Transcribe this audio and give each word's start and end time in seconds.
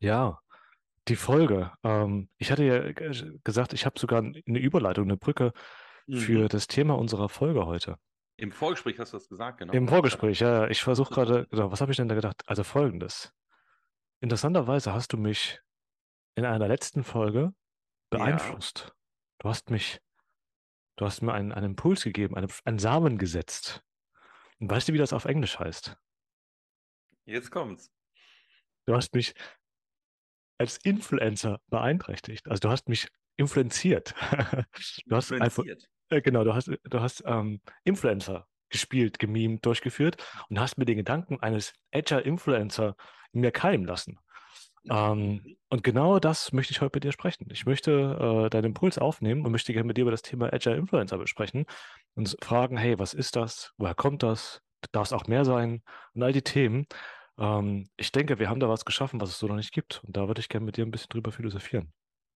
Ja, 0.00 0.40
die 1.08 1.16
Folge. 1.16 1.72
Ähm, 1.82 2.28
ich 2.38 2.50
hatte 2.50 2.64
ja 2.64 2.92
gesagt, 3.44 3.72
ich 3.72 3.86
habe 3.86 3.98
sogar 3.98 4.20
eine 4.22 4.58
Überleitung, 4.58 5.04
eine 5.04 5.16
Brücke 5.16 5.52
für 6.10 6.44
Mhm. 6.44 6.48
das 6.48 6.66
Thema 6.66 6.96
unserer 6.98 7.28
Folge 7.28 7.66
heute. 7.66 7.96
Im 8.36 8.52
Vorgespräch 8.52 8.98
hast 8.98 9.12
du 9.12 9.18
das 9.18 9.28
gesagt, 9.28 9.58
genau. 9.58 9.72
Im 9.72 9.86
Vorgespräch, 9.86 10.40
ja, 10.40 10.66
ich 10.68 10.82
versuche 10.82 11.12
gerade, 11.12 11.46
genau, 11.50 11.70
was 11.70 11.80
habe 11.80 11.92
ich 11.92 11.96
denn 11.96 12.08
da 12.08 12.14
gedacht? 12.14 12.42
Also 12.46 12.64
folgendes. 12.64 13.32
Interessanterweise 14.20 14.92
hast 14.92 15.12
du 15.12 15.18
mich 15.18 15.60
in 16.36 16.44
einer 16.44 16.68
letzten 16.68 17.04
Folge 17.04 17.52
beeinflusst. 18.10 18.94
Du 19.38 19.48
hast 19.48 19.70
mich, 19.70 20.00
du 20.96 21.04
hast 21.04 21.22
mir 21.22 21.32
einen, 21.32 21.52
einen 21.52 21.72
Impuls 21.72 22.02
gegeben, 22.04 22.36
einen, 22.36 22.50
einen 22.64 22.78
Samen 22.78 23.18
gesetzt. 23.18 23.82
Und 24.58 24.70
weißt 24.70 24.88
du, 24.88 24.92
wie 24.94 24.98
das 24.98 25.12
auf 25.12 25.24
Englisch 25.26 25.58
heißt? 25.58 25.96
Jetzt 27.24 27.50
kommt's. 27.50 27.90
Du 28.86 28.94
hast 28.94 29.14
mich 29.14 29.34
als 30.60 30.76
Influencer 30.76 31.58
beeinträchtigt. 31.68 32.46
Also 32.46 32.60
du 32.60 32.68
hast 32.68 32.88
mich 32.88 33.08
influenziert. 33.36 34.14
Du 35.06 35.16
hast 35.16 35.32
einfach, 35.32 35.64
äh, 36.10 36.20
genau, 36.20 36.44
du 36.44 36.54
hast, 36.54 36.70
du 36.84 37.00
hast 37.00 37.24
ähm, 37.26 37.60
Influencer 37.82 38.46
gespielt, 38.68 39.18
gemimt, 39.18 39.64
durchgeführt 39.64 40.22
und 40.50 40.60
hast 40.60 40.76
mir 40.76 40.84
den 40.84 40.98
Gedanken 40.98 41.40
eines 41.40 41.72
Agile 41.92 42.20
Influencer 42.20 42.94
in 43.32 43.40
mir 43.40 43.50
keimen 43.52 43.86
lassen. 43.86 44.18
Ähm, 44.88 45.56
und 45.70 45.82
genau 45.82 46.18
das 46.18 46.52
möchte 46.52 46.72
ich 46.72 46.82
heute 46.82 46.96
mit 46.96 47.04
dir 47.04 47.12
sprechen. 47.12 47.48
Ich 47.50 47.64
möchte 47.64 47.90
äh, 48.46 48.50
deinen 48.50 48.66
Impuls 48.66 48.98
aufnehmen 48.98 49.46
und 49.46 49.52
möchte 49.52 49.72
gerne 49.72 49.86
mit 49.86 49.96
dir 49.96 50.02
über 50.02 50.10
das 50.10 50.22
Thema 50.22 50.52
Agile 50.52 50.76
Influencer 50.76 51.16
besprechen 51.16 51.64
und 52.14 52.36
fragen, 52.42 52.76
hey, 52.76 52.98
was 52.98 53.14
ist 53.14 53.34
das? 53.34 53.72
Woher 53.78 53.94
kommt 53.94 54.22
das? 54.22 54.60
Darf 54.92 55.06
es 55.06 55.12
auch 55.14 55.26
mehr 55.26 55.46
sein? 55.46 55.82
Und 56.14 56.22
all 56.22 56.32
die 56.32 56.42
Themen. 56.42 56.86
Ähm, 57.40 57.88
ich 57.96 58.12
denke, 58.12 58.38
wir 58.38 58.48
haben 58.48 58.60
da 58.60 58.68
was 58.68 58.84
geschaffen, 58.84 59.20
was 59.20 59.30
es 59.30 59.38
so 59.40 59.48
noch 59.48 59.56
nicht 59.56 59.72
gibt. 59.72 60.00
Und 60.04 60.16
da 60.16 60.28
würde 60.28 60.40
ich 60.40 60.48
gerne 60.48 60.64
mit 60.66 60.76
dir 60.76 60.84
ein 60.86 60.90
bisschen 60.92 61.08
drüber 61.08 61.32
philosophieren. 61.32 61.92